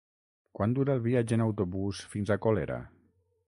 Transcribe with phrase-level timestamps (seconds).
[0.59, 2.83] Quant dura el viatge en autobús fins a Colera?